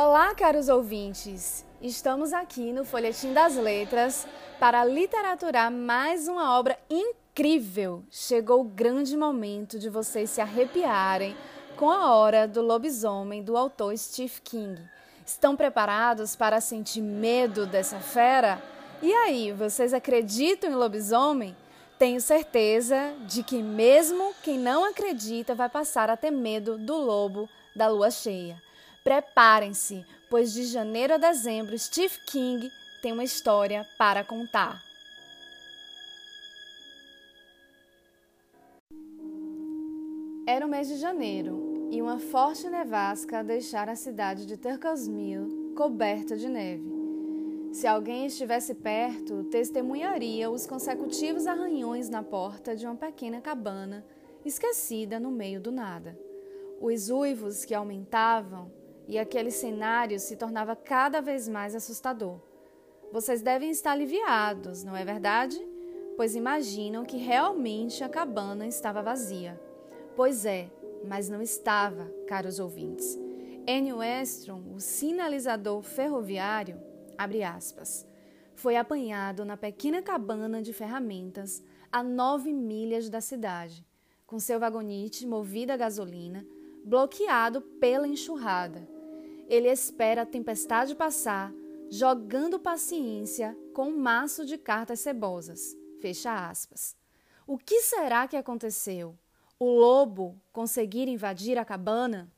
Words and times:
Olá, 0.00 0.32
caros 0.32 0.68
ouvintes! 0.68 1.66
Estamos 1.82 2.32
aqui 2.32 2.72
no 2.72 2.84
Folhetim 2.84 3.32
das 3.32 3.56
Letras 3.56 4.28
para 4.60 4.84
literaturar 4.84 5.72
mais 5.72 6.28
uma 6.28 6.56
obra 6.56 6.78
incrível. 6.88 8.04
Chegou 8.08 8.60
o 8.60 8.68
grande 8.68 9.16
momento 9.16 9.76
de 9.76 9.90
vocês 9.90 10.30
se 10.30 10.40
arrepiarem 10.40 11.36
com 11.76 11.90
a 11.90 12.14
hora 12.14 12.46
do 12.46 12.62
lobisomem 12.62 13.42
do 13.42 13.56
autor 13.56 13.98
Steve 13.98 14.40
King. 14.44 14.80
Estão 15.26 15.56
preparados 15.56 16.36
para 16.36 16.60
sentir 16.60 17.00
medo 17.00 17.66
dessa 17.66 17.98
fera? 17.98 18.62
E 19.02 19.12
aí, 19.12 19.50
vocês 19.50 19.92
acreditam 19.92 20.70
em 20.70 20.76
lobisomem? 20.76 21.56
Tenho 21.98 22.20
certeza 22.20 23.16
de 23.26 23.42
que, 23.42 23.60
mesmo 23.60 24.32
quem 24.44 24.60
não 24.60 24.84
acredita, 24.84 25.56
vai 25.56 25.68
passar 25.68 26.08
a 26.08 26.16
ter 26.16 26.30
medo 26.30 26.78
do 26.78 26.96
lobo 26.96 27.48
da 27.74 27.88
lua 27.88 28.12
cheia. 28.12 28.67
Preparem-se, 29.08 30.04
pois 30.28 30.52
de 30.52 30.64
janeiro 30.64 31.14
a 31.14 31.16
dezembro 31.16 31.78
Steve 31.78 32.12
King 32.26 32.70
tem 33.00 33.10
uma 33.10 33.24
história 33.24 33.86
para 33.96 34.22
contar. 34.22 34.82
Era 40.46 40.66
o 40.66 40.68
mês 40.68 40.88
de 40.88 40.98
janeiro 40.98 41.88
e 41.90 42.02
uma 42.02 42.18
forte 42.18 42.68
nevasca 42.68 43.42
deixara 43.42 43.92
a 43.92 43.96
cidade 43.96 44.44
de 44.44 44.58
Turkles 44.58 45.08
Mill 45.08 45.72
coberta 45.74 46.36
de 46.36 46.46
neve. 46.46 46.92
Se 47.72 47.86
alguém 47.86 48.26
estivesse 48.26 48.74
perto, 48.74 49.44
testemunharia 49.44 50.50
os 50.50 50.66
consecutivos 50.66 51.46
arranhões 51.46 52.10
na 52.10 52.22
porta 52.22 52.76
de 52.76 52.84
uma 52.84 52.94
pequena 52.94 53.40
cabana 53.40 54.04
esquecida 54.44 55.18
no 55.18 55.30
meio 55.30 55.62
do 55.62 55.72
nada. 55.72 56.14
Os 56.78 57.08
uivos 57.08 57.64
que 57.64 57.74
aumentavam 57.74 58.76
e 59.08 59.18
aquele 59.18 59.50
cenário 59.50 60.20
se 60.20 60.36
tornava 60.36 60.76
cada 60.76 61.22
vez 61.22 61.48
mais 61.48 61.74
assustador. 61.74 62.38
Vocês 63.10 63.40
devem 63.40 63.70
estar 63.70 63.92
aliviados, 63.92 64.84
não 64.84 64.94
é 64.94 65.02
verdade? 65.02 65.58
Pois 66.14 66.36
imaginam 66.36 67.06
que 67.06 67.16
realmente 67.16 68.04
a 68.04 68.08
cabana 68.08 68.66
estava 68.66 69.00
vazia. 69.00 69.58
Pois 70.14 70.44
é, 70.44 70.70
mas 71.06 71.30
não 71.30 71.40
estava, 71.40 72.12
caros 72.26 72.58
ouvintes. 72.58 73.18
N. 73.66 73.94
Westron, 73.94 74.62
o 74.74 74.80
sinalizador 74.80 75.80
ferroviário, 75.82 76.78
abre 77.16 77.42
aspas, 77.42 78.06
foi 78.54 78.76
apanhado 78.76 79.42
na 79.42 79.56
pequena 79.56 80.02
cabana 80.02 80.60
de 80.60 80.72
ferramentas 80.74 81.62
a 81.90 82.02
nove 82.02 82.52
milhas 82.52 83.08
da 83.08 83.22
cidade, 83.22 83.86
com 84.26 84.38
seu 84.38 84.60
vagonite 84.60 85.26
movido 85.26 85.72
a 85.72 85.76
gasolina, 85.78 86.44
bloqueado 86.84 87.62
pela 87.62 88.06
enxurrada 88.06 88.97
ele 89.48 89.68
espera 89.68 90.22
a 90.22 90.26
tempestade 90.26 90.94
passar, 90.94 91.52
jogando 91.90 92.60
paciência 92.60 93.56
com 93.74 93.88
um 93.88 93.98
maço 93.98 94.44
de 94.44 94.58
cartas 94.58 95.00
cebosas. 95.00 95.74
Fecha 96.00 96.48
aspas. 96.48 96.94
O 97.46 97.56
que 97.56 97.80
será 97.80 98.28
que 98.28 98.36
aconteceu? 98.36 99.18
O 99.58 99.70
lobo 99.70 100.38
conseguir 100.52 101.08
invadir 101.08 101.56
a 101.58 101.64
cabana? 101.64 102.30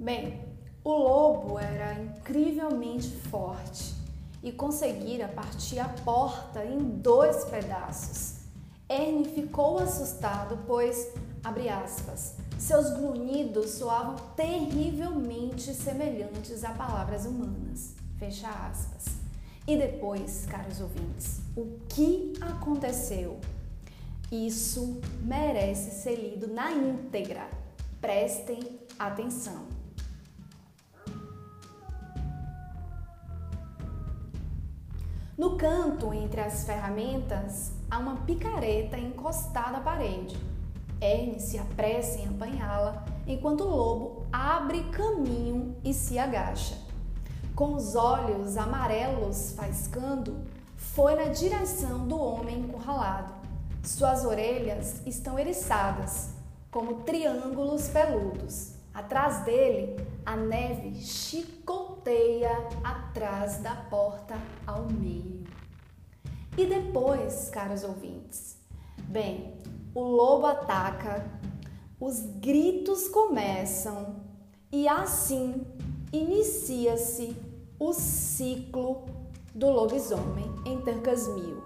Bem, 0.00 0.40
o 0.84 0.92
lobo 0.92 1.58
era 1.58 2.00
incrivelmente 2.00 3.10
forte 3.10 3.96
e 4.40 4.52
conseguira 4.52 5.26
partir 5.26 5.80
a 5.80 5.88
porta 5.88 6.64
em 6.64 6.78
dois 6.78 7.44
pedaços. 7.46 8.36
Ernie 8.88 9.24
ficou 9.24 9.76
assustado, 9.80 10.56
pois, 10.68 11.12
abre 11.42 11.68
aspas, 11.68 12.36
seus 12.56 12.90
grunhidos 12.90 13.72
soavam 13.72 14.14
terrivelmente 14.36 15.74
semelhantes 15.74 16.62
a 16.62 16.70
palavras 16.70 17.26
humanas. 17.26 17.96
Fecha 18.20 18.48
aspas. 18.48 19.16
E 19.66 19.76
depois, 19.76 20.46
caros 20.46 20.80
ouvintes, 20.80 21.40
o 21.56 21.76
que 21.88 22.34
aconteceu? 22.40 23.40
Isso 24.30 25.00
merece 25.24 25.90
ser 25.90 26.14
lido 26.14 26.46
na 26.46 26.70
íntegra. 26.70 27.48
Prestem 28.00 28.60
atenção. 28.96 29.77
No 35.38 35.56
canto 35.56 36.12
entre 36.12 36.40
as 36.40 36.64
ferramentas 36.64 37.70
há 37.88 37.96
uma 38.00 38.16
picareta 38.22 38.98
encostada 38.98 39.76
à 39.76 39.80
parede. 39.80 40.36
Erne 41.00 41.38
se 41.38 41.56
apressa 41.56 42.18
em 42.18 42.26
apanhá-la 42.26 43.04
enquanto 43.24 43.60
o 43.62 43.68
lobo 43.68 44.26
abre 44.32 44.82
caminho 44.90 45.76
e 45.84 45.94
se 45.94 46.18
agacha. 46.18 46.76
Com 47.54 47.76
os 47.76 47.94
olhos 47.94 48.56
amarelos 48.56 49.52
faiscando, 49.52 50.44
foi 50.76 51.14
na 51.14 51.26
direção 51.26 52.08
do 52.08 52.20
homem 52.20 52.58
encurralado. 52.58 53.32
Suas 53.84 54.24
orelhas 54.24 55.06
estão 55.06 55.38
eriçadas, 55.38 56.30
como 56.68 57.02
triângulos 57.02 57.86
peludos. 57.86 58.72
Atrás 58.92 59.44
dele, 59.44 60.04
a 60.26 60.34
neve 60.34 60.96
chicoteia 60.96 62.50
atrás 62.82 63.58
da 63.58 63.76
porta 63.88 64.34
E 66.58 66.66
depois, 66.66 67.48
caros 67.50 67.84
ouvintes? 67.84 68.56
Bem, 69.04 69.54
o 69.94 70.02
lobo 70.02 70.46
ataca, 70.46 71.24
os 72.00 72.18
gritos 72.40 73.06
começam 73.06 74.16
e 74.72 74.88
assim 74.88 75.64
inicia-se 76.12 77.36
o 77.78 77.92
ciclo 77.92 79.06
do 79.54 79.70
lobisomem 79.70 80.52
em 80.66 80.80
Tancasmil. 80.80 81.62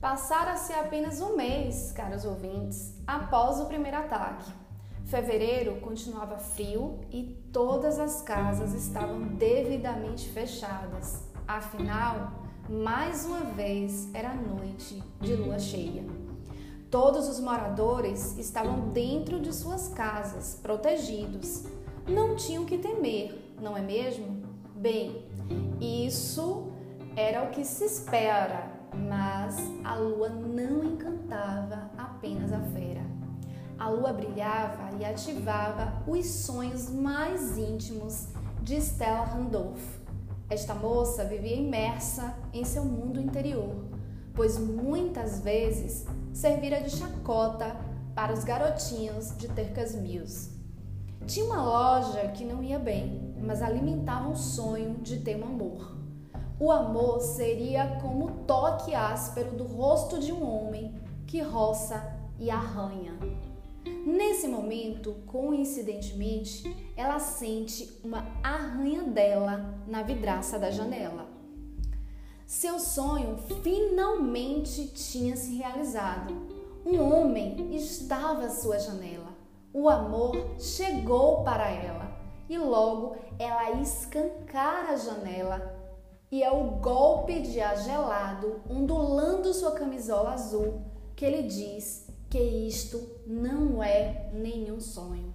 Passara-se 0.00 0.72
apenas 0.72 1.20
um 1.20 1.36
mês, 1.36 1.92
caros 1.92 2.24
ouvintes, 2.24 2.94
após 3.06 3.60
o 3.60 3.66
primeiro 3.66 3.98
ataque. 3.98 4.50
Fevereiro 5.04 5.78
continuava 5.82 6.38
frio 6.38 7.00
e 7.10 7.22
todas 7.52 7.98
as 7.98 8.22
casas 8.22 8.72
estavam 8.72 9.20
devidamente 9.34 10.26
fechadas. 10.30 11.28
Afinal, 11.46 12.32
mais 12.66 13.26
uma 13.26 13.40
vez 13.40 14.08
era 14.14 14.32
noite 14.32 15.02
de 15.20 15.34
lua 15.34 15.58
cheia. 15.58 16.02
Todos 16.90 17.28
os 17.28 17.38
moradores 17.38 18.38
estavam 18.38 18.88
dentro 18.88 19.38
de 19.38 19.54
suas 19.54 19.88
casas, 19.88 20.58
protegidos. 20.62 21.64
Não 22.08 22.36
tinham 22.36 22.64
que 22.64 22.78
temer, 22.78 23.54
não 23.60 23.76
é 23.76 23.82
mesmo? 23.82 24.42
Bem, 24.74 25.26
isso 25.78 26.72
era 27.14 27.42
o 27.42 27.50
que 27.50 27.66
se 27.66 27.84
espera 27.84 28.79
mas 28.94 29.56
a 29.84 29.94
lua 29.94 30.28
não 30.28 30.84
encantava 30.84 31.90
apenas 31.96 32.52
a 32.52 32.60
fera. 32.60 33.02
A 33.78 33.88
lua 33.88 34.12
brilhava 34.12 34.90
e 34.98 35.04
ativava 35.04 36.02
os 36.06 36.26
sonhos 36.26 36.90
mais 36.90 37.56
íntimos 37.56 38.28
de 38.62 38.76
Stella 38.76 39.24
Randolph. 39.24 39.98
Esta 40.50 40.74
moça 40.74 41.24
vivia 41.24 41.56
imersa 41.56 42.36
em 42.52 42.64
seu 42.64 42.84
mundo 42.84 43.20
interior, 43.20 43.84
pois 44.34 44.58
muitas 44.58 45.40
vezes 45.40 46.06
servira 46.32 46.80
de 46.80 46.90
chacota 46.90 47.76
para 48.14 48.32
os 48.32 48.44
garotinhos 48.44 49.36
de 49.38 49.48
Tercas 49.48 49.94
Mills. 49.94 50.50
Tinha 51.26 51.46
uma 51.46 51.62
loja 51.62 52.28
que 52.28 52.44
não 52.44 52.62
ia 52.62 52.78
bem, 52.78 53.34
mas 53.40 53.62
alimentava 53.62 54.28
o 54.28 54.36
sonho 54.36 54.96
de 54.96 55.18
ter 55.18 55.36
um 55.36 55.44
amor. 55.44 55.99
O 56.60 56.70
amor 56.70 57.20
seria 57.20 57.98
como 58.02 58.26
o 58.26 58.30
toque 58.44 58.94
áspero 58.94 59.52
do 59.52 59.64
rosto 59.64 60.20
de 60.20 60.30
um 60.30 60.46
homem 60.46 60.94
que 61.26 61.40
roça 61.40 62.14
e 62.38 62.50
arranha. 62.50 63.18
Nesse 64.04 64.46
momento, 64.46 65.14
coincidentemente, 65.26 66.92
ela 66.94 67.18
sente 67.18 67.98
uma 68.04 68.26
arranhadela 68.42 69.74
na 69.86 70.02
vidraça 70.02 70.58
da 70.58 70.70
janela. 70.70 71.26
Seu 72.46 72.78
sonho 72.78 73.38
finalmente 73.62 74.88
tinha 74.88 75.36
se 75.36 75.56
realizado. 75.56 76.34
Um 76.84 77.00
homem 77.02 77.74
estava 77.74 78.44
à 78.44 78.50
sua 78.50 78.78
janela. 78.78 79.34
O 79.72 79.88
amor 79.88 80.36
chegou 80.58 81.42
para 81.42 81.70
ela 81.70 82.20
e 82.50 82.58
logo 82.58 83.16
ela 83.38 83.80
escancara 83.80 84.90
a 84.90 84.96
janela 84.96 85.69
e 86.30 86.42
é 86.42 86.50
o 86.50 86.62
golpe 86.78 87.40
de 87.40 87.60
ar 87.60 87.76
gelado 87.76 88.60
ondulando 88.68 89.52
sua 89.52 89.72
camisola 89.72 90.32
azul 90.32 90.82
que 91.16 91.28
lhe 91.28 91.42
diz 91.42 92.06
que 92.28 92.38
isto 92.38 93.00
não 93.26 93.82
é 93.82 94.30
nenhum 94.32 94.80
sonho. 94.80 95.34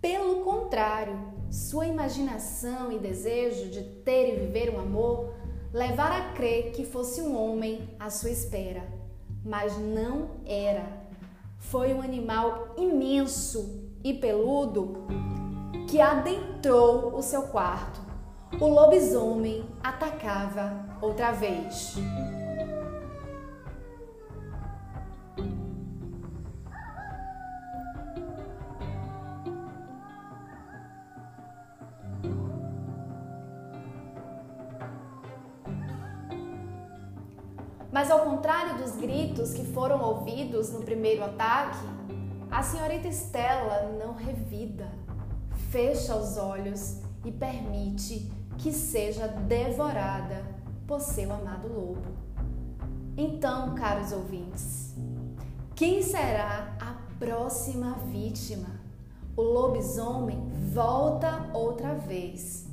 Pelo 0.00 0.42
contrário, 0.44 1.18
sua 1.50 1.86
imaginação 1.86 2.92
e 2.92 2.98
desejo 2.98 3.68
de 3.68 3.82
ter 3.82 4.32
e 4.32 4.46
viver 4.46 4.74
um 4.74 4.80
amor 4.80 5.34
levar 5.72 6.12
a 6.12 6.32
crer 6.32 6.70
que 6.72 6.84
fosse 6.84 7.20
um 7.20 7.36
homem 7.36 7.88
à 7.98 8.10
sua 8.10 8.30
espera, 8.30 8.82
mas 9.44 9.76
não 9.78 10.30
era. 10.44 10.86
Foi 11.58 11.94
um 11.94 12.02
animal 12.02 12.74
imenso 12.76 13.90
e 14.04 14.14
peludo 14.14 15.06
que 15.88 16.00
adentrou 16.00 17.16
o 17.16 17.22
seu 17.22 17.42
quarto. 17.44 18.11
O 18.60 18.66
lobisomem 18.66 19.64
atacava 19.82 20.72
outra 21.00 21.32
vez. 21.32 21.96
Mas 37.90 38.10
ao 38.10 38.20
contrário 38.20 38.78
dos 38.78 38.96
gritos 38.96 39.52
que 39.52 39.64
foram 39.66 40.02
ouvidos 40.02 40.72
no 40.72 40.82
primeiro 40.82 41.22
ataque, 41.22 41.78
a 42.50 42.62
senhorita 42.62 43.08
Estela 43.08 43.96
não 43.98 44.14
revida, 44.14 44.90
fecha 45.70 46.16
os 46.16 46.38
olhos 46.38 47.00
e 47.24 47.30
permite 47.30 48.41
que 48.62 48.72
seja 48.72 49.26
devorada 49.26 50.44
por 50.86 51.00
seu 51.00 51.32
amado 51.32 51.66
lobo. 51.66 52.12
Então, 53.16 53.74
caros 53.74 54.12
ouvintes, 54.12 54.94
quem 55.74 56.00
será 56.00 56.76
a 56.80 56.94
próxima 57.18 57.94
vítima? 58.12 58.80
O 59.36 59.42
lobisomem 59.42 60.48
volta 60.72 61.50
outra 61.52 61.94
vez 61.94 62.68